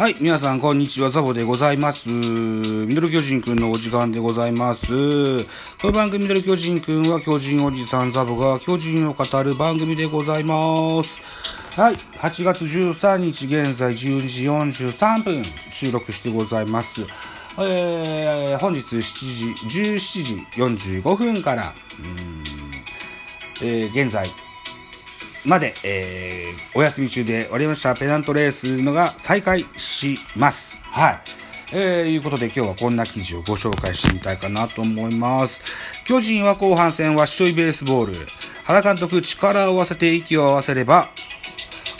[0.00, 2.08] はい、皆さん、こんにちは、ザボでございます。
[2.08, 5.44] ミドル巨人くんのお時間でございます。
[5.44, 11.20] この番組、ミドル巨人くんは、巨人おじさんザボが巨人を語る番組でございます。
[11.78, 17.02] はい、8月13日、現在12時43分、収録してございます。
[17.58, 19.02] えー、本日7
[19.68, 21.74] 時、17時45分から、ん
[23.60, 24.30] えー、現在、
[25.46, 30.78] まで、えー、お休み中でおりましたペナントレースのが再開します。
[30.82, 31.20] はい。
[31.72, 35.60] えー、いうことで今日はこんな記事をご紹介してみたいかなと思います。
[36.04, 38.14] 巨人は後半戦はしょいベースボール。
[38.64, 41.08] 原監督力を合わせて息を合わせれば、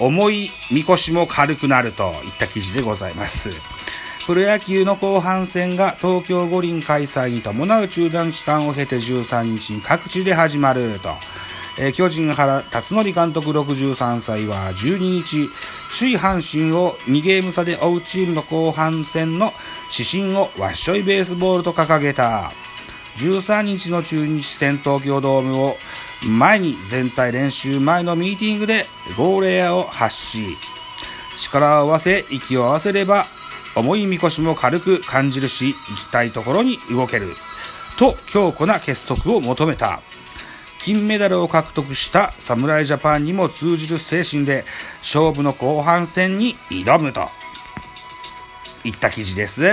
[0.00, 3.50] 重いみこしも軽くなるといった記事でございます。
[4.26, 11.10] プロ野球の後半戦が東京五輪開催に伴う中断期間を経て13日に各地で始まると。
[11.76, 15.48] えー巨人原辰徳監督63歳は12日、
[15.96, 19.50] 首位阪神を2ゲーム差で追うチームの後半戦の
[19.92, 22.52] 指針をワッショイベースボールと掲げた。
[23.16, 25.76] 13日の中日戦東京ドームを
[26.24, 28.86] 前に全体練習前のミーティングで
[29.16, 30.56] 号令を発し、
[31.36, 33.26] 力を合わせ、息を合わせれば、
[33.74, 37.34] 重いみこしも軽く感じるし、行きたいところに動ける。
[37.98, 40.00] と強固な結束を求めた。
[40.84, 44.66] 金メダルを獲得した侍ジャパンにも通じる精神で
[44.98, 47.30] 勝負の後半戦に挑むと
[48.84, 49.64] いった記事です。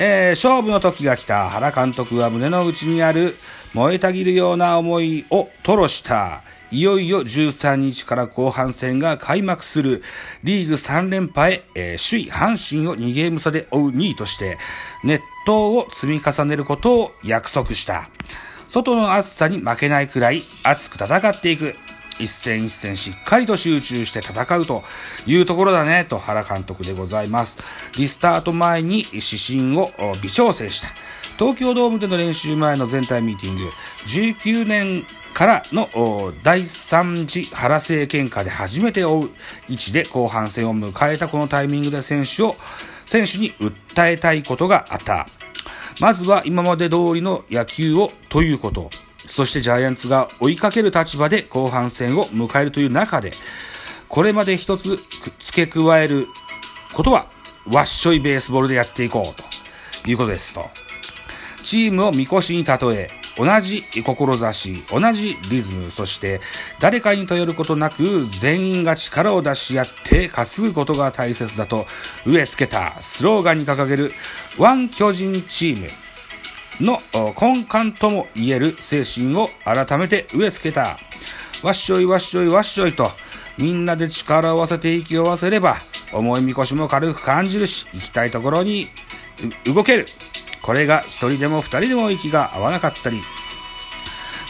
[0.00, 3.34] えー勝負の時が来た原監督は胸の内にある
[3.74, 6.42] 燃えたぎるような思いを吐露した。
[6.70, 10.02] いよいよ13日から後半戦が開幕する
[10.42, 14.56] リーグ3連覇へ、えー首位阪神を2ゲーム差で追う2位として
[15.04, 18.08] 熱湯を積み重ねることを約束した。
[18.70, 21.74] 外の暑さに負けないくらい熱く戦っていく。
[22.20, 24.84] 一戦一戦しっかりと集中して戦うと
[25.26, 27.58] いうところだね、と原監督でございます。
[27.96, 29.90] リスタート前に指針を
[30.22, 30.88] 微調整した。
[31.36, 33.70] 東京ドームでの練習前の全体ミーティング、
[34.06, 35.04] 19年
[35.34, 35.88] からの
[36.44, 39.30] 第3次原政権下で初めて追う
[39.68, 42.54] 位置で後半戦を迎えたこのタイミングで選手を、
[43.04, 45.26] 選手に訴えたいことがあった。
[46.00, 48.90] まずは今まで通りの野球をということ。
[49.26, 53.32] そしてジャイアンツが追いかける立場で後半戦を迎えるという中で、
[54.08, 54.98] これまで一つ
[55.38, 56.26] 付け加える
[56.94, 57.26] ことは、
[57.70, 60.64] わっしょいベースボールでやっていこうということですと。
[61.62, 66.42] チームをみこしに例え、同じ志、同じリズム、そして
[66.78, 71.86] 誰かに頼ることなく全員が力を出し合って担ぐことが大切だと
[72.26, 74.12] 植え付けたスローガンに掲げる
[74.58, 75.88] ワン巨人チーム
[76.84, 76.98] の
[77.40, 80.98] 根幹とも言える精神を改めて植え付けた。
[81.62, 83.10] わっしょいわっしょいわっしょいと
[83.56, 85.76] みんなで力を合わせて息を合わせれば
[86.12, 88.88] 重いみこしも軽く感じるし行きたいところに
[89.64, 90.06] 動ける。
[90.70, 93.20] これが一人でも二人でも息が合わなかったり、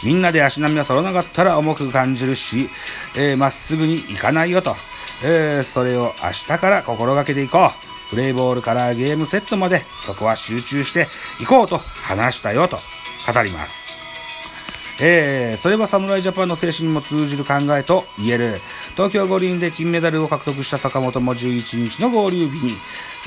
[0.03, 2.69] みんなで足並みが揃わなかったら重く感じるし、
[3.17, 4.75] えーまっすぐに行かないよと。
[5.23, 8.09] えーそれを明日から心がけていこう。
[8.11, 11.07] プレイボールからゲームセットまでそこは集中して
[11.41, 12.77] いこうと話したよと
[13.25, 14.00] 語ります。
[15.03, 18.59] えー、それは侍ジャパンの精神にも通じる考えと言える。
[18.91, 22.73] 東京五輪で金メダルを獲得した坂本も11日の合流日に、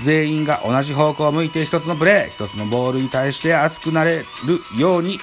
[0.01, 4.25] 全員が同じ方向を向いて一つのプレー、一つのボールに対して熱くなれる
[4.79, 5.19] ように、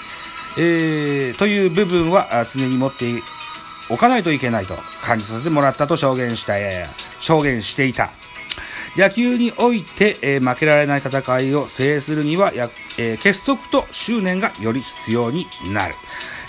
[0.57, 3.05] えー、という部分は常に持って
[3.89, 6.55] おかないといけないと感じさせてもらったと証言した、
[7.19, 8.09] 証言していた。
[8.97, 12.51] 野球において、えー負けられない戦いを制するには、
[12.97, 15.95] えー結束と執念がより必要になる。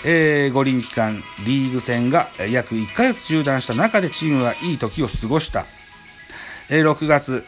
[0.05, 5.65] えー五輪期間、リーグ戦が約1ヶ月中断した中でチームはいい時を過ごした。
[6.69, 7.45] えー6月、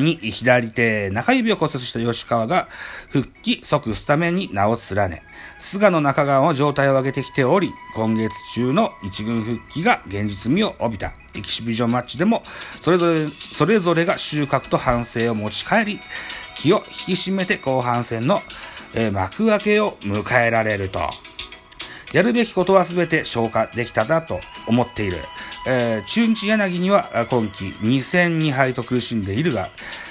[0.00, 2.66] に左手中指を骨折した吉川が
[3.10, 5.22] 復帰即スタメンに名を連ね、
[5.58, 11.12] 菅野中川も状態を上げてきており、今月中の一軍復帰が現実味を帯びた。
[11.34, 12.42] エキシビジョンマッチでも、
[12.80, 16.00] それぞれ、それぞれが収穫と反省を持ち帰り、
[16.58, 18.42] 気を引き締めて後半戦の、
[18.94, 21.00] え幕開けを迎えられると。
[22.12, 25.18] やるべきことは全て消化できたなと思っている。
[25.66, 29.68] えー中日柳には今季2戦2敗と苦しんでいるが、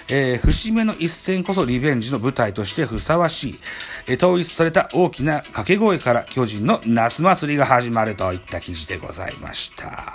[0.08, 3.60] えー節目の一戦こそリベンジの舞台としてふさわしい、
[4.08, 10.14] えー統一された大きな掛け声から巨人の夏祭りが始まるといった記事でございました。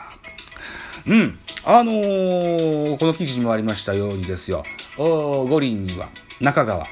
[1.07, 1.39] うん。
[1.65, 4.63] あのーこの記事にもありましたようにですよ、
[4.97, 6.09] 五輪には
[6.41, 6.87] 中川、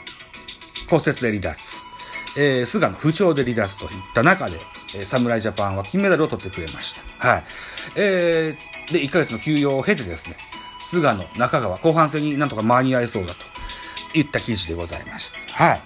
[0.88, 1.82] 骨折で離脱、
[2.36, 4.58] えー、菅野不調で離脱といった中で、
[5.04, 7.28] 侍ジャパンは金メダルを取ってくれました。
[7.28, 7.44] はい。
[7.96, 10.36] えー、で、1ヶ月の休養を経てですね、
[10.82, 15.36] 菅野、中川、後半戦になんとか間に合いそうだといった記事でございます。
[15.52, 15.80] はい。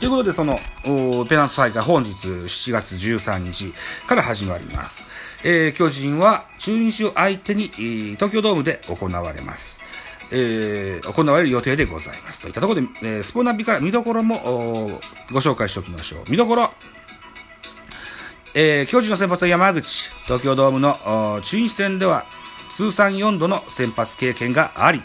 [0.00, 3.72] ということで、その、ペナント大会本日7月13日
[4.06, 5.06] から始まります。
[5.44, 7.64] えー、巨人は中日を相手に、
[8.16, 9.83] 東京ドームで行われます。
[10.30, 12.42] えー、行われる予定でございます。
[12.42, 15.00] といったところで、えー、スポナビから見どころも
[15.32, 16.30] ご紹介しておきましょう。
[16.30, 16.70] 見どころ
[18.56, 20.10] えー、巨人の先発は山口。
[20.26, 20.96] 東京ドームの
[21.42, 22.24] 中日戦では
[22.70, 25.02] 通算4度の先発経験があり、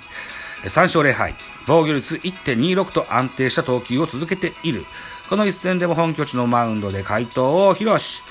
[0.63, 1.33] 3勝0敗。
[1.67, 4.85] 防御率1.26と安定した投球を続けている。
[5.29, 8.23] この一戦でも本拠地のマウンドで回答を披露し、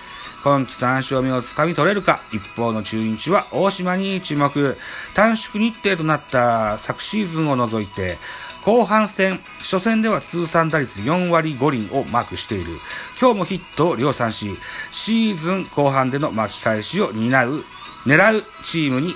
[0.44, 4.76] 今季3勝目をつかみ取れるか、一方の中日は大島に注目。
[5.14, 8.18] 短縮日程となった昨シーズンを除いて、
[8.64, 12.78] 後半戦、初戦では通算打率4割5厘をマークしている。
[13.20, 14.50] 今日もヒットを量産し、
[14.92, 17.64] シーズン後半での巻き返しを担う、
[18.06, 19.14] 狙うチームに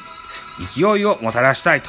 [0.74, 1.88] 勢いをもたらしたいと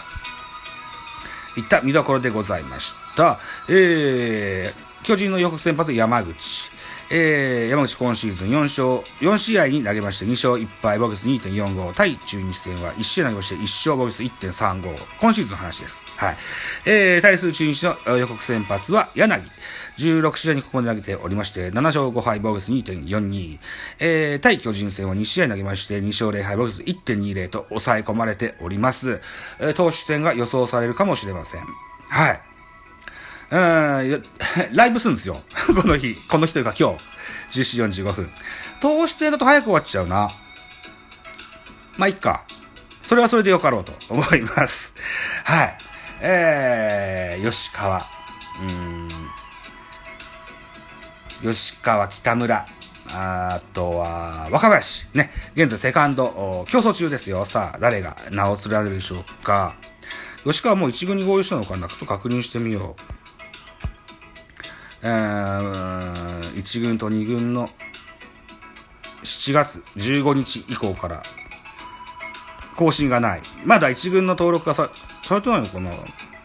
[1.59, 3.39] いった見どころでございました。
[3.69, 6.72] えー、巨人の予告先発山口。
[7.15, 8.88] えー、山口今シーズン4勝、
[9.21, 16.07] 4試合に投げまして2勝1敗、ボギス2.45、対中日戦は1試合投げまして1勝、ボギス1.35、今シーズンの話です。
[16.18, 16.38] はい。
[16.88, 19.44] えー、対する中日の予告先発は柳。
[20.00, 23.59] 16試合にここまで投げておりまして、7勝5敗、ボギス2.42。
[24.00, 29.21] えー、対巨人戦は2試合投げまして、2勝0敗、ボギス1.20と抑え込まれております。
[29.59, 31.62] えー、投手戦が予想されるかもしれません。
[32.09, 32.52] はい。
[33.53, 34.23] うん、
[34.73, 35.39] ライブするんですよ。
[35.79, 36.15] この日。
[36.27, 36.97] この日というか今
[37.51, 37.59] 日。
[37.59, 38.31] 10時45分。
[38.79, 40.31] 糖質制だと早く終わっちゃうな。
[41.97, 42.45] まあ、いっか。
[43.03, 44.95] それはそれでよかろうと思います。
[45.45, 45.77] はい。
[46.21, 48.07] えー、吉川。
[48.59, 49.09] うん。
[51.44, 52.65] 吉川北村。
[53.09, 55.06] あとは、若林。
[55.13, 55.31] ね。
[55.53, 57.45] 現在セカンド、競争中ですよ。
[57.45, 59.75] さあ、誰が名を連ねるでしょうか。
[60.44, 63.22] 吉川もう一軍に合流したのかなちょっと確認してみよう。
[65.03, 67.69] えー、1軍と2軍の
[69.23, 71.23] 7月15日以降から
[72.75, 73.41] 更新がない。
[73.65, 74.89] まだ1軍の登録がさ、
[75.23, 75.91] されてないのかな？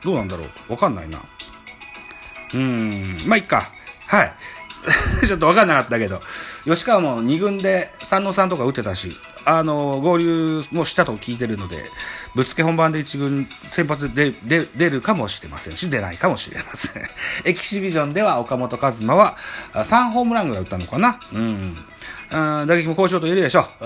[0.02, 0.72] どうなんだろう？
[0.72, 1.18] わかんないな。
[1.18, 3.70] うーん、まあ、いっか。
[4.08, 4.34] はい。
[5.26, 6.20] ちょっとわかんなかったけど、
[6.64, 9.16] 吉川も2軍で三野さんとか打ってたし、
[9.50, 11.78] あの、合流もしたと聞いてるので、
[12.34, 17.02] ぶつけ本番で1軍先発で出出るかもしれませんし、出ないかもしれません。
[17.48, 19.36] エキシビジョンでは岡本和真は
[19.72, 21.76] 3ホームランぐらい打ったのかなうん。
[22.30, 23.84] 打撃も好調と言えるでしょう。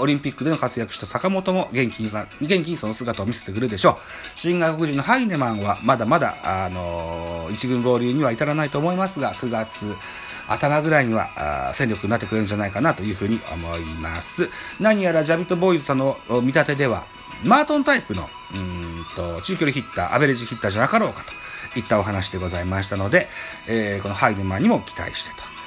[0.00, 2.28] オリンピックでの活躍した坂本も元気に、元
[2.64, 3.96] 気にその姿を見せてくるでしょう。
[4.34, 9.94] 新外国人のハイネマンはまだまだ、あのー、一軍合流には至らないと思いますが、9月、
[10.48, 14.48] 頭ぐらいには戦力になってくれるんじゃないかなというふうに思います。
[14.80, 17.04] 何やらジャビットボーイズさんの見立てでは、
[17.44, 21.24] マートンタイプの、うんと、中距離ヒッター、アベレージヒッターじゃなかろうか
[21.72, 23.28] といったお話でございましたので、
[23.68, 25.59] えー、このハイネマンにも期待してと。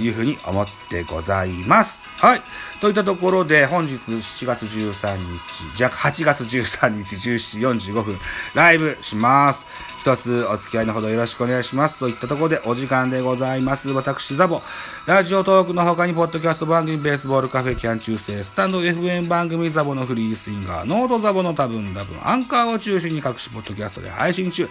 [0.00, 2.06] いうふうに思ってございます。
[2.18, 2.42] はい。
[2.80, 8.18] といったところで、本日7月13日、じゃ8月13日17時45分、
[8.54, 9.66] ライブします。
[9.98, 11.98] 一つお付き合いのほどよろしくお願いします。
[11.98, 13.88] といったところでお時間でございます。
[13.90, 14.60] 私、ザボ。
[15.06, 24.68] ラジオトークの他に、ポッドキャスト番組、ベースボールカフェ、キャン中世、スタンド FM 番組、ザボのフリースインガー、ノートザボの多分多分、アンカーを中心に各種ポッドキャストで配信中、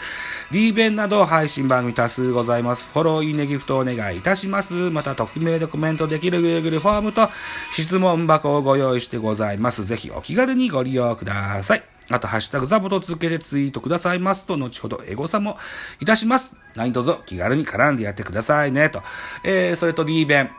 [0.52, 2.88] D 弁など配信番組多数ございます。
[2.94, 4.81] フォロー、いいね、ギフトお願いいたします。
[4.90, 7.30] また、匿名でコメントできる Google フォームと
[7.72, 9.84] 質問箱をご用意してございます。
[9.84, 11.84] ぜひお気軽にご利用ください。
[12.10, 15.58] あと、ハッシュタグザボと続けてツイートくださいますと、後ほどエゴサも
[16.00, 16.56] いたします。
[16.76, 19.02] 何卒気軽に絡んでやってくださいね、と。
[19.44, 20.50] えー、それと D 弁。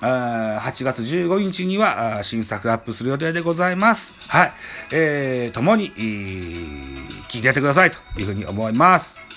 [0.00, 4.14] 8月15日には新作アップする予定でございます。
[4.28, 4.52] はい。
[4.92, 5.90] えー、共に、
[7.28, 9.29] 聞いてやってくださいというふうに思います。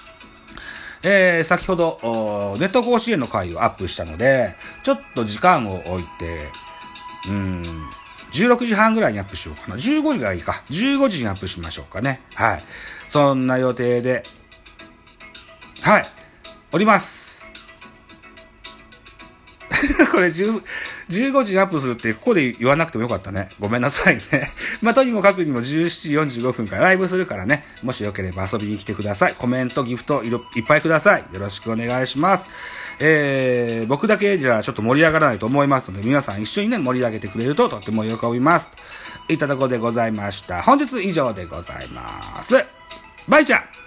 [1.03, 1.99] えー、先ほど、
[2.59, 6.47] ネット甲子園の回をアップしたので、ちょっと時間を置いて、
[7.27, 7.63] うん、
[8.31, 9.75] 16時半ぐらいにアップしようかな。
[9.75, 10.63] 15時がいいか。
[10.69, 12.21] 15時にアップしましょうかね。
[12.33, 12.63] はい。
[13.07, 14.23] そんな予定で、
[15.81, 16.07] はい。
[16.71, 17.49] おります。
[20.11, 20.31] これ
[21.21, 23.49] 15時にアップするってここで言わなくてもよかったね。
[23.59, 24.21] ごめんなさいね。
[24.81, 27.65] まあ、とにもかくにも17時45分からライブするからね。
[27.81, 29.35] もしよければ遊びに来てください。
[29.37, 31.25] コメント、ギフトいっぱいください。
[31.31, 32.49] よろしくお願いします。
[32.99, 38.71] えー、僕だけじゃちょっと盛り上がらないと思いますので、皆さん一緒にね、盛り上げてくれるととっても喜びます。
[39.29, 40.61] いたところでございました。
[40.61, 42.55] 本日以上でございます。
[43.27, 43.82] バイちゃん